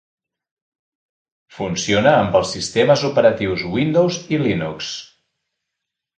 Funciona 1.57 2.13
amb 2.21 2.39
els 2.39 2.55
sistemes 2.57 3.05
operatius 3.11 3.67
Windows 3.77 4.19
i 4.35 4.43
Linux. 4.47 4.91